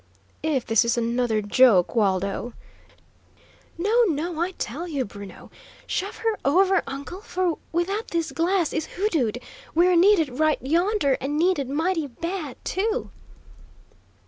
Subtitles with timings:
[0.41, 2.53] "If this is another joke, Waldo"
[3.77, 5.51] "No, no, I tell you, Bruno!
[5.85, 9.37] Shove her over, uncle, for, without this glass is hoodooed,
[9.75, 13.11] we're needed right yonder, and needed mighty bad, too!"